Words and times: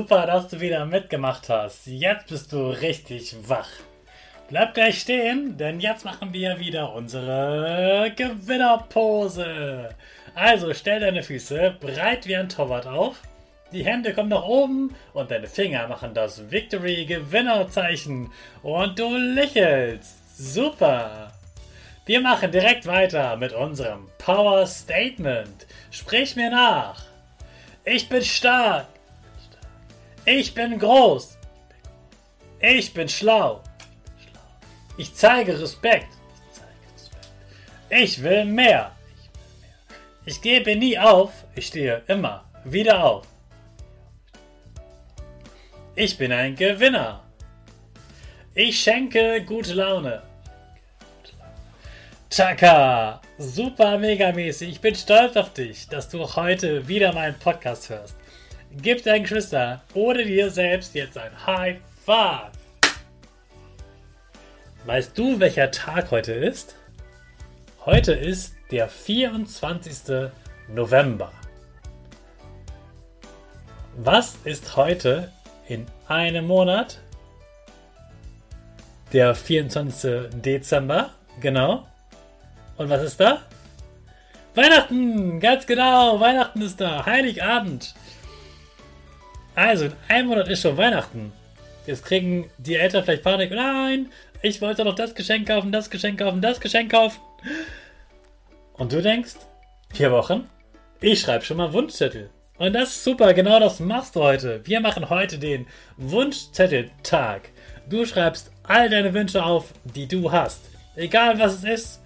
Super, 0.00 0.24
dass 0.26 0.48
du 0.48 0.58
wieder 0.62 0.86
mitgemacht 0.86 1.50
hast. 1.50 1.86
Jetzt 1.86 2.28
bist 2.28 2.52
du 2.52 2.70
richtig 2.70 3.36
wach. 3.46 3.68
Bleib 4.48 4.72
gleich 4.72 4.98
stehen, 4.98 5.58
denn 5.58 5.78
jetzt 5.78 6.06
machen 6.06 6.32
wir 6.32 6.58
wieder 6.58 6.94
unsere 6.94 8.10
Gewinnerpose. 8.16 9.90
Also 10.34 10.72
stell 10.72 11.00
deine 11.00 11.22
Füße 11.22 11.76
breit 11.78 12.26
wie 12.26 12.34
ein 12.34 12.48
Torwart 12.48 12.86
auf. 12.86 13.20
Die 13.72 13.84
Hände 13.84 14.14
kommen 14.14 14.30
nach 14.30 14.44
oben 14.44 14.96
und 15.12 15.30
deine 15.30 15.48
Finger 15.48 15.86
machen 15.86 16.14
das 16.14 16.50
Victory 16.50 17.04
Gewinnerzeichen. 17.04 18.32
Und 18.62 18.98
du 18.98 19.14
lächelst. 19.18 20.16
Super. 20.54 21.30
Wir 22.06 22.22
machen 22.22 22.50
direkt 22.50 22.86
weiter 22.86 23.36
mit 23.36 23.52
unserem 23.52 24.08
Power 24.16 24.66
Statement. 24.66 25.66
Sprich 25.90 26.36
mir 26.36 26.48
nach. 26.48 27.02
Ich 27.84 28.08
bin 28.08 28.22
stark. 28.22 28.86
Ich 30.24 30.54
bin 30.54 30.78
groß. 30.78 31.38
Ich 32.60 32.92
bin 32.92 33.08
schlau. 33.08 33.62
Ich 34.96 35.14
zeige 35.14 35.58
Respekt. 35.58 36.08
Ich 37.88 38.22
will 38.22 38.44
mehr. 38.44 38.92
Ich 40.26 40.40
gebe 40.42 40.76
nie 40.76 40.98
auf. 40.98 41.32
Ich 41.54 41.68
stehe 41.68 42.02
immer 42.06 42.44
wieder 42.64 43.02
auf. 43.02 43.26
Ich 45.94 46.16
bin 46.18 46.32
ein 46.32 46.54
Gewinner. 46.54 47.22
Ich 48.54 48.80
schenke 48.80 49.42
gute 49.44 49.72
Laune. 49.74 50.22
Chaka, 52.30 53.20
super 53.38 53.98
megamäßig. 53.98 54.68
Ich 54.70 54.80
bin 54.80 54.94
stolz 54.94 55.36
auf 55.36 55.52
dich, 55.52 55.88
dass 55.88 56.08
du 56.08 56.24
heute 56.36 56.86
wieder 56.86 57.12
meinen 57.12 57.38
Podcast 57.38 57.88
hörst. 57.88 58.19
Gib 58.76 59.02
deinen 59.02 59.22
Geschwister 59.22 59.82
oder 59.94 60.22
dir 60.22 60.48
selbst 60.48 60.94
jetzt 60.94 61.18
ein 61.18 61.32
High 61.44 61.78
Five. 62.06 62.52
Weißt 64.84 65.18
du, 65.18 65.40
welcher 65.40 65.72
Tag 65.72 66.12
heute 66.12 66.32
ist? 66.32 66.76
Heute 67.84 68.12
ist 68.12 68.54
der 68.70 68.88
24. 68.88 70.30
November. 70.68 71.32
Was 73.96 74.36
ist 74.44 74.76
heute 74.76 75.32
in 75.66 75.86
einem 76.06 76.46
Monat? 76.46 77.00
Der 79.12 79.34
24. 79.34 80.30
Dezember, 80.42 81.10
genau. 81.40 81.88
Und 82.76 82.88
was 82.88 83.02
ist 83.02 83.18
da? 83.18 83.42
Weihnachten, 84.54 85.40
ganz 85.40 85.66
genau, 85.66 86.20
Weihnachten 86.20 86.62
ist 86.62 86.80
da, 86.80 87.04
Heiligabend. 87.04 87.94
Also, 89.54 89.86
in 89.86 89.92
einem 90.08 90.28
Monat 90.28 90.48
ist 90.48 90.62
schon 90.62 90.76
Weihnachten. 90.76 91.32
Jetzt 91.86 92.04
kriegen 92.04 92.50
die 92.58 92.76
Eltern 92.76 93.04
vielleicht 93.04 93.22
Panik. 93.22 93.50
Nein, 93.50 94.10
ich 94.42 94.60
wollte 94.60 94.84
noch 94.84 94.94
das 94.94 95.14
Geschenk 95.14 95.48
kaufen, 95.48 95.72
das 95.72 95.90
Geschenk 95.90 96.18
kaufen, 96.20 96.40
das 96.40 96.60
Geschenk 96.60 96.92
kaufen. 96.92 97.20
Und 98.74 98.92
du 98.92 99.02
denkst, 99.02 99.34
vier 99.92 100.10
Wochen? 100.12 100.48
Ich 101.00 101.20
schreibe 101.20 101.44
schon 101.44 101.56
mal 101.56 101.72
Wunschzettel. 101.72 102.30
Und 102.58 102.74
das 102.74 102.90
ist 102.90 103.04
super, 103.04 103.32
genau 103.32 103.58
das 103.58 103.80
machst 103.80 104.16
du 104.16 104.22
heute. 104.22 104.60
Wir 104.66 104.80
machen 104.80 105.08
heute 105.08 105.38
den 105.38 105.66
Wunschzetteltag. 105.96 107.48
Du 107.88 108.04
schreibst 108.04 108.52
all 108.62 108.88
deine 108.90 109.14
Wünsche 109.14 109.44
auf, 109.44 109.72
die 109.84 110.06
du 110.06 110.30
hast. 110.30 110.60
Egal 110.94 111.38
was 111.38 111.54
es 111.54 111.64
ist. 111.64 112.00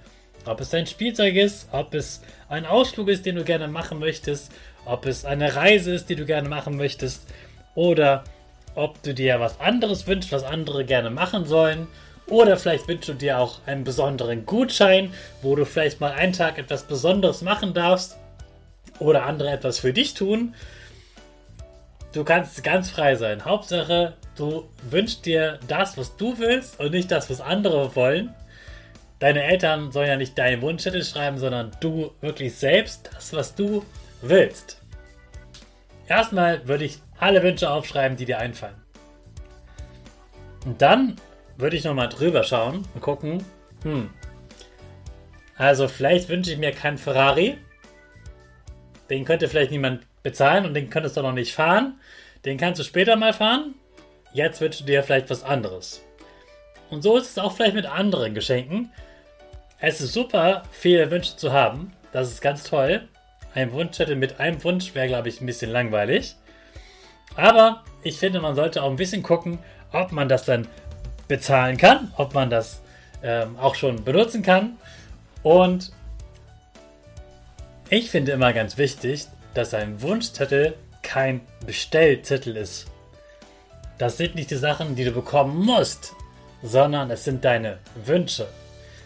Ob 0.47 0.61
es 0.61 0.71
dein 0.71 0.87
Spielzeug 0.87 1.35
ist, 1.37 1.69
ob 1.73 1.95
es 1.95 2.23
ein 2.49 2.67
Ausflug 2.67 3.09
ist, 3.09 3.27
den 3.27 3.37
du 3.37 3.45
gerne 3.45 3.67
machen 3.67 3.99
möchtest, 3.99 4.53
ob 4.87 5.07
es 5.07 5.25
eine 5.25 5.57
Reise 5.57 5.95
ist, 5.95 6.09
die 6.09 6.17
du 6.17 6.25
gerne 6.25 6.49
machen 6.49 6.77
möchtest 6.77 7.27
oder 7.75 8.25
ob 8.75 9.03
du 9.03 9.15
dir 9.15 9.41
was 9.41 9.61
anderes 9.61 10.07
wünschst, 10.07 10.33
was 10.33 10.45
andere 10.45 10.85
gerne 10.85 11.11
machen 11.11 11.47
sollen. 11.47 11.87
Oder 12.27 12.57
vielleicht 12.57 12.89
wünschst 12.89 13.09
du 13.09 13.15
dir 13.15 13.39
auch 13.39 13.59
einen 13.67 13.85
besonderen 13.85 14.47
Gutschein, 14.47 15.13
wo 15.43 15.55
du 15.55 15.67
vielleicht 15.67 16.01
mal 16.01 16.13
einen 16.13 16.33
Tag 16.33 16.59
etwas 16.59 16.85
Besonderes 16.85 17.43
machen 17.43 17.75
darfst 17.75 18.17
oder 18.99 19.27
andere 19.27 19.51
etwas 19.51 19.79
für 19.79 19.93
dich 19.93 20.15
tun. 20.15 20.55
Du 22.13 22.25
kannst 22.25 22.63
ganz 22.63 22.91
frei 22.91 23.17
sein. 23.17 23.45
Hauptsache, 23.45 24.15
du 24.37 24.69
wünschst 24.89 25.27
dir 25.27 25.59
das, 25.69 25.99
was 25.99 26.17
du 26.17 26.39
willst 26.39 26.81
und 26.81 26.93
nicht 26.93 27.11
das, 27.11 27.29
was 27.29 27.41
andere 27.41 27.95
wollen. 27.97 28.33
Deine 29.25 29.43
Eltern 29.43 29.91
sollen 29.91 30.09
ja 30.09 30.17
nicht 30.17 30.37
deinen 30.37 30.61
Wunschzettel 30.61 31.03
schreiben, 31.03 31.39
sondern 31.39 31.71
du 31.81 32.13
wirklich 32.21 32.57
selbst 32.57 33.09
das, 33.15 33.33
was 33.33 33.55
du 33.55 33.83
willst. 34.21 34.83
Erstmal 36.07 36.69
würde 36.69 36.85
ich 36.85 36.99
alle 37.19 37.43
Wünsche 37.43 37.71
aufschreiben, 37.71 38.19
die 38.19 38.27
dir 38.27 38.39
einfallen. 38.39 38.77
Und 40.67 40.83
dann 40.83 41.17
würde 41.57 41.75
ich 41.75 41.85
nochmal 41.85 42.11
drüber 42.11 42.43
schauen 42.43 42.87
und 42.93 43.01
gucken, 43.01 43.43
hm, 43.83 44.11
also 45.57 45.89
vielleicht 45.89 46.29
wünsche 46.29 46.53
ich 46.53 46.59
mir 46.59 46.73
keinen 46.73 46.99
Ferrari. 46.99 47.57
Den 49.09 49.25
könnte 49.25 49.49
vielleicht 49.49 49.71
niemand 49.71 50.03
bezahlen 50.23 50.67
und 50.67 50.75
den 50.75 50.91
könntest 50.91 51.17
du 51.17 51.23
noch 51.23 51.33
nicht 51.33 51.55
fahren. 51.55 51.99
Den 52.45 52.59
kannst 52.59 52.79
du 52.79 52.85
später 52.85 53.17
mal 53.17 53.33
fahren. 53.33 53.75
Jetzt 54.35 54.61
wünschst 54.61 54.83
du 54.83 54.85
dir 54.85 55.03
vielleicht 55.03 55.31
was 55.31 55.45
anderes. 55.45 56.05
Und 56.91 57.01
so 57.01 57.17
ist 57.17 57.31
es 57.31 57.39
auch 57.39 57.53
vielleicht 57.57 57.75
mit 57.75 57.87
anderen 57.87 58.35
Geschenken. 58.35 58.93
Es 59.81 60.01
ist 60.01 60.13
super, 60.13 60.63
viele 60.71 61.11
Wünsche 61.11 61.37
zu 61.37 61.53
haben. 61.53 61.93
Das 62.13 62.31
ist 62.31 62.41
ganz 62.41 62.65
toll. 62.65 63.09
Ein 63.55 63.73
Wunschzettel 63.73 64.17
mit 64.17 64.41
einem 64.41 64.63
Wunsch 64.65 64.95
wäre, 64.95 65.09
glaube 65.09 65.29
ich, 65.29 65.41
ein 65.41 65.47
bisschen 65.47 65.71
langweilig. 65.71 66.37
Aber 67.37 67.85
ich 68.03 68.19
finde, 68.19 68.41
man 68.41 68.55
sollte 68.55 68.83
auch 68.83 68.91
ein 68.91 68.97
bisschen 68.97 69.23
gucken, 69.23 69.59
ob 69.93 70.13
man 70.13 70.29
das 70.29 70.45
dann 70.45 70.67
bezahlen 71.29 71.77
kann, 71.77 72.13
ob 72.17 72.35
man 72.35 72.51
das 72.51 72.81
ähm, 73.23 73.59
auch 73.59 73.75
schon 73.75 74.05
benutzen 74.05 74.43
kann. 74.43 74.77
Und 75.43 75.93
ich 77.91 78.11
finde 78.11 78.33
immer 78.33 78.53
ganz 78.53 78.79
wichtig, 78.79 79.27
dass 79.55 79.75
ein 79.75 80.01
Wunschzettel 80.03 80.75
kein 81.03 81.41
Bestellzettel 81.67 82.57
ist. 82.57 82.87
Das 83.99 84.17
sind 84.17 84.35
nicht 84.35 84.51
die 84.51 84.57
Sachen, 84.57 84.97
die 84.97 85.05
du 85.05 85.13
bekommen 85.13 85.65
musst, 85.65 86.15
sondern 86.63 87.11
es 87.11 87.25
sind 87.25 87.45
deine 87.45 87.79
Wünsche. 88.05 88.49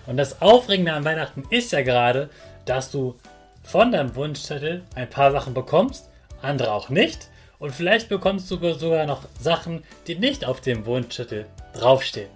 Und 0.09 0.17
das 0.17 0.41
Aufregende 0.41 0.95
an 0.95 1.05
Weihnachten 1.05 1.45
ist 1.51 1.71
ja 1.71 1.83
gerade, 1.83 2.31
dass 2.65 2.91
du 2.91 3.17
von 3.63 3.93
deinem 3.93 4.17
Wunschzettel 4.17 4.83
ein 4.95 5.11
paar 5.11 5.33
Sachen 5.33 5.53
bekommst, 5.53 6.09
andere 6.41 6.73
auch 6.73 6.89
nicht. 6.89 7.29
Und 7.59 7.73
vielleicht 7.73 8.09
bekommst 8.09 8.51
du 8.51 8.73
sogar 8.73 9.05
noch 9.05 9.25
Sachen, 9.39 9.85
die 10.07 10.15
nicht 10.15 10.47
auf 10.47 10.63
dem 10.63 10.87
Wunschzettel 10.87 11.45
draufstehen. 11.75 12.31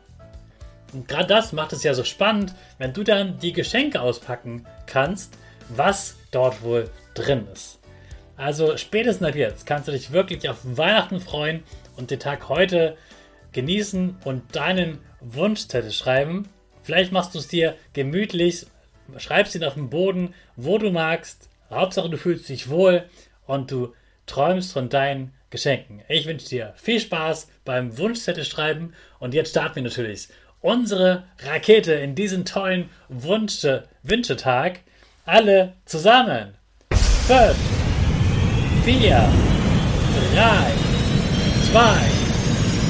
Und 0.93 1.09
gerade 1.09 1.29
das 1.29 1.55
macht 1.55 1.73
es 1.73 1.83
ja 1.83 1.95
so 1.95 2.05
spannend, 2.05 2.55
wenn 2.77 2.93
du 2.93 3.05
dann 3.05 3.39
die 3.39 3.55
Geschenke 3.55 4.03
auspacken 4.03 4.67
kannst, 4.85 5.33
was 5.71 6.17
dort 6.31 6.63
wohl 6.63 6.91
drin 7.15 7.49
ist. 7.55 7.79
Also 8.37 8.77
spätestens 8.77 9.29
ab 9.29 9.35
jetzt 9.35 9.65
kannst 9.65 9.89
du 9.89 9.93
dich 9.93 10.13
wirklich 10.13 10.51
auf 10.51 10.59
Weihnachten 10.63 11.21
freuen 11.21 11.63
und 11.97 12.11
den 12.11 12.21
Tag 12.21 12.51
heute 12.51 12.99
genießen 13.53 14.19
und 14.25 14.55
deinen 14.55 14.99
Wunschzettel 15.21 15.93
schreiben. 15.93 16.51
Vielleicht 16.83 17.13
machst 17.13 17.35
du 17.35 17.39
es 17.39 17.49
dir 17.49 17.77
gemütlich, 17.93 18.67
schreibst 19.19 19.55
ihn 19.55 19.65
auf 19.65 19.75
den 19.75 19.91
Boden, 19.91 20.35
wo 20.57 20.79
du 20.79 20.91
magst. 20.91 21.49
Hauptsache 21.71 22.11
du 22.11 22.19
fühlst 22.19 22.49
dich 22.49 22.69
wohl 22.69 23.05
und 23.47 23.71
du 23.71 23.95
träumst 24.27 24.73
von 24.73 24.89
deinen 24.89 25.33
Geschenken. 25.51 26.03
Ich 26.09 26.27
wünsche 26.27 26.49
dir 26.49 26.75
viel 26.77 27.01
Spaß 27.01 27.49
beim 27.65 27.99
Wunschzettel 27.99 28.45
schreiben 28.45 28.95
und 29.19 29.35
jetzt 29.35 29.51
starten 29.51 29.77
wir 29.77 29.83
natürlich 29.83 30.29
unsere 30.63 31.25
Rakete 31.45 31.93
in 31.93 32.15
diesen 32.15 32.45
tollen 32.45 32.89
Wünsche 33.09 33.89
Wünschetag. 34.03 34.81
Alle 35.27 35.75
zusammen. 35.85 36.55
5, 36.91 37.57
4, 38.85 39.33
3, 40.35 40.73
2, 41.71 42.23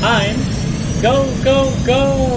1, 0.02 1.02
go, 1.02 1.26
go, 1.44 1.72
go! 1.84 2.31